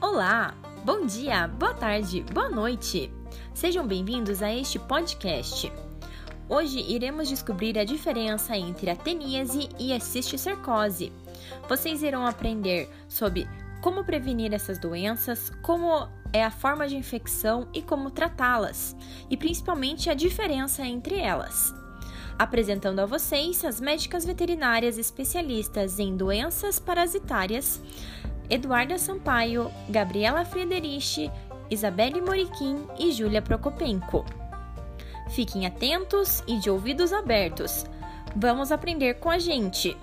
[0.00, 0.54] Olá,
[0.84, 3.12] bom dia, boa tarde, boa noite.
[3.52, 5.72] Sejam bem-vindos a este podcast.
[6.48, 11.12] Hoje iremos descobrir a diferença entre a teníase e a cisticercose.
[11.68, 13.48] Vocês irão aprender sobre
[13.82, 18.94] como prevenir essas doenças, como é a forma de infecção e como tratá-las,
[19.28, 21.74] e principalmente a diferença entre elas.
[22.38, 27.82] Apresentando a vocês as médicas veterinárias especialistas em doenças parasitárias,
[28.50, 31.30] Eduarda Sampaio, Gabriela Frederici,
[31.70, 34.24] Isabelle Moriquim e Júlia Prokopenko.
[35.28, 37.84] Fiquem atentos e de ouvidos abertos.
[38.34, 39.94] Vamos aprender com a gente!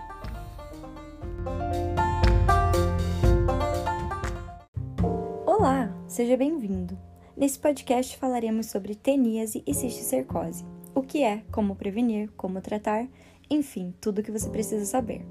[5.44, 6.96] Olá, seja bem-vindo.
[7.36, 10.64] Nesse podcast falaremos sobre teníase e cisticercose.
[10.94, 13.08] O que é, como prevenir, como tratar,
[13.50, 15.26] enfim, tudo o que você precisa saber.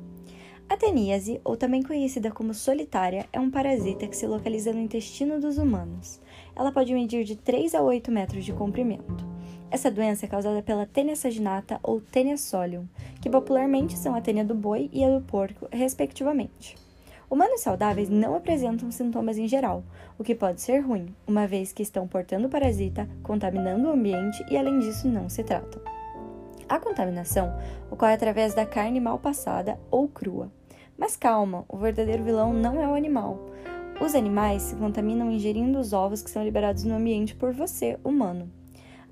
[0.75, 5.41] A teníase, ou também conhecida como solitária, é um parasita que se localiza no intestino
[5.41, 6.21] dos humanos.
[6.57, 9.25] Ela pode medir de 3 a 8 metros de comprimento.
[9.71, 12.89] Essa doença é causada pela tênia saginata ou tênia solium,
[13.23, 16.77] que popularmente são a tênia do boi e a do porco, respectivamente.
[17.31, 19.85] Humanos saudáveis não apresentam sintomas em geral,
[20.19, 24.57] o que pode ser ruim, uma vez que estão portando parasita, contaminando o ambiente e,
[24.57, 25.81] além disso, não se tratam.
[26.69, 27.57] A contaminação
[27.93, 30.51] ocorre através da carne mal passada ou crua.
[30.97, 33.39] Mas calma, o verdadeiro vilão não é o animal.
[34.01, 38.51] Os animais se contaminam ingerindo os ovos que são liberados no ambiente por você, humano.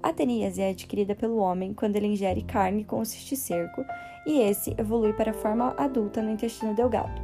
[0.02, 3.84] A teníase é adquirida pelo homem quando ele ingere carne com o cisticerco
[4.26, 7.22] e esse evolui para a forma adulta no intestino delgado.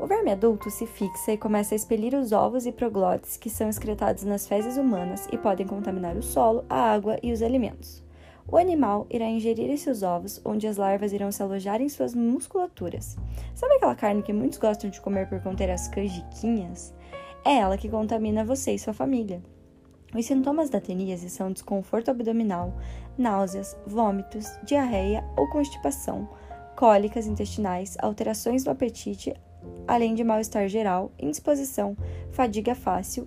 [0.00, 3.68] O verme adulto se fixa e começa a expelir os ovos e proglotes que são
[3.68, 8.01] excretados nas fezes humanas e podem contaminar o solo, a água e os alimentos.
[8.46, 13.16] O animal irá ingerir esses ovos, onde as larvas irão se alojar em suas musculaturas.
[13.54, 16.94] Sabe aquela carne que muitos gostam de comer por conter as canjiquinhas?
[17.44, 19.42] É ela que contamina você e sua família.
[20.14, 22.74] Os sintomas da teníase são desconforto abdominal,
[23.16, 26.28] náuseas, vômitos, diarreia ou constipação,
[26.76, 29.34] cólicas intestinais, alterações no apetite,
[29.86, 31.96] além de mal-estar geral, indisposição,
[32.30, 33.26] fadiga fácil,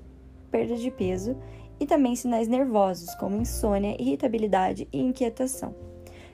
[0.51, 1.35] perda de peso
[1.79, 5.75] e também sinais nervosos, como insônia, irritabilidade e inquietação.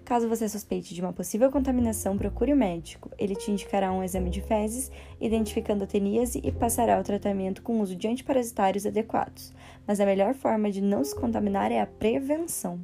[0.04, 3.10] Caso você suspeite de uma possível contaminação, procure o médico.
[3.18, 7.78] Ele te indicará um exame de fezes, identificando a teníase e passará o tratamento com
[7.78, 9.54] o uso de antiparasitários adequados.
[9.88, 12.80] Mas a melhor forma de não se contaminar é a prevenção.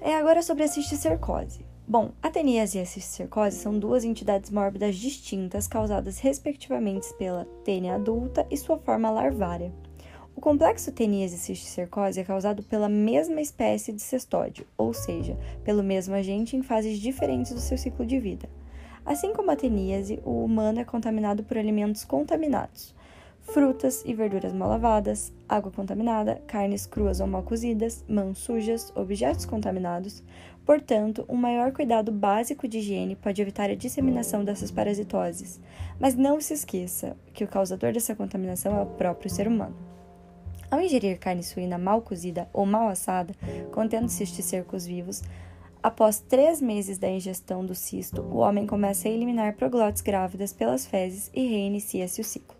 [0.00, 1.66] É agora sobre a cisticercose.
[1.86, 7.96] Bom, a teníase e a cisticercose são duas entidades mórbidas distintas causadas respectivamente pela tênia
[7.96, 9.72] adulta e sua forma larvária.
[10.38, 16.14] O complexo teníase cisticercose é causado pela mesma espécie de cestódio, ou seja, pelo mesmo
[16.14, 18.48] agente em fases diferentes do seu ciclo de vida.
[19.04, 22.94] Assim como a teníase, o humano é contaminado por alimentos contaminados,
[23.40, 29.44] frutas e verduras mal lavadas, água contaminada, carnes cruas ou mal cozidas, mãos sujas, objetos
[29.44, 30.22] contaminados.
[30.64, 35.60] Portanto, um maior cuidado básico de higiene pode evitar a disseminação dessas parasitoses.
[35.98, 39.97] Mas não se esqueça que o causador dessa contaminação é o próprio ser humano.
[40.70, 43.34] Ao ingerir carne suína mal cozida ou mal assada,
[43.72, 45.22] contendo cisticercos vivos,
[45.82, 50.86] após três meses da ingestão do cisto, o homem começa a eliminar proglotes grávidas pelas
[50.86, 52.56] fezes e reinicia-se o ciclo.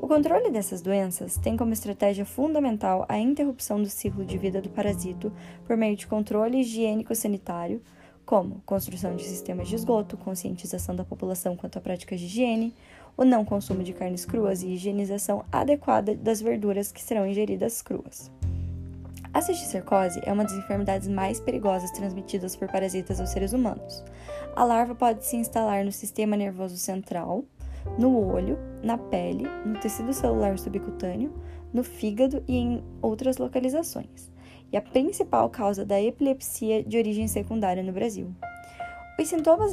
[0.00, 4.70] O controle dessas doenças tem como estratégia fundamental a interrupção do ciclo de vida do
[4.70, 5.30] parasito
[5.66, 7.82] por meio de controle higiênico-sanitário,
[8.24, 12.74] como construção de sistemas de esgoto, conscientização da população quanto a práticas de higiene,
[13.16, 18.30] o não consumo de carnes cruas e higienização adequada das verduras que serão ingeridas cruas.
[19.32, 24.04] A cisticercose é uma das enfermidades mais perigosas transmitidas por parasitas aos seres humanos.
[24.54, 27.44] A larva pode se instalar no sistema nervoso central,
[27.98, 31.32] no olho, na pele, no tecido celular subcutâneo,
[31.72, 34.30] no fígado e em outras localizações.
[34.72, 38.32] E a principal causa da epilepsia de origem secundária no Brasil.
[39.16, 39.70] Os sintomas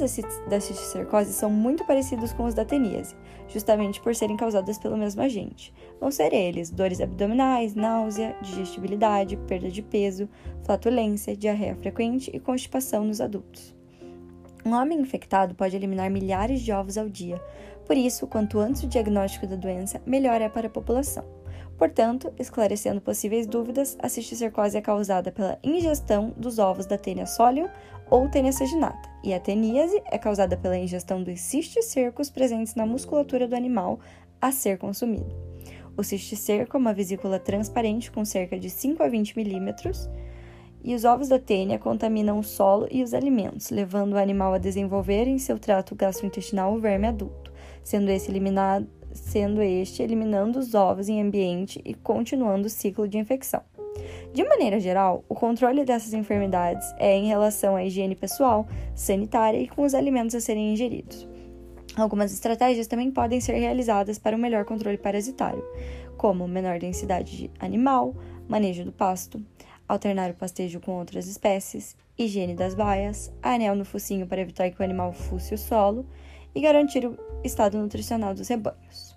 [0.48, 3.16] da cisticercose são muito parecidos com os da teníase,
[3.48, 5.74] justamente por serem causadas pelo mesmo agente.
[6.00, 10.28] Vão ser eles dores abdominais, náusea, digestibilidade, perda de peso,
[10.62, 13.74] flatulência, diarreia frequente e constipação nos adultos.
[14.64, 17.42] Um homem infectado pode eliminar milhares de ovos ao dia,
[17.84, 21.41] por isso, quanto antes o diagnóstico da doença, melhor é para a população.
[21.82, 27.68] Portanto, esclarecendo possíveis dúvidas, a cisticercose é causada pela ingestão dos ovos da tênia solium
[28.08, 33.48] ou tênia saginata, e a teníase é causada pela ingestão dos cisticercos presentes na musculatura
[33.48, 33.98] do animal
[34.40, 35.34] a ser consumido.
[35.96, 40.08] O cisticerco é uma vesícula transparente com cerca de 5 a 20 milímetros,
[40.84, 44.58] e os ovos da tênia contaminam o solo e os alimentos, levando o animal a
[44.58, 47.52] desenvolver em seu trato gastrointestinal o verme adulto,
[47.82, 53.18] sendo esse eliminado sendo este eliminando os ovos em ambiente e continuando o ciclo de
[53.18, 53.62] infecção.
[54.32, 59.68] De maneira geral, o controle dessas enfermidades é em relação à higiene pessoal, sanitária e
[59.68, 61.28] com os alimentos a serem ingeridos.
[61.94, 65.62] Algumas estratégias também podem ser realizadas para um melhor controle parasitário,
[66.16, 68.14] como menor densidade de animal,
[68.48, 69.42] manejo do pasto,
[69.86, 74.80] alternar o pastejo com outras espécies, higiene das baias, anel no focinho para evitar que
[74.80, 76.06] o animal fusse o solo
[76.54, 79.16] e garantir o estado nutricional dos rebanhos.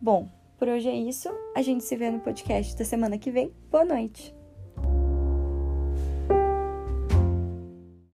[0.00, 0.28] Bom,
[0.58, 1.28] por hoje é isso.
[1.56, 3.52] A gente se vê no podcast da semana que vem.
[3.70, 4.39] Boa noite!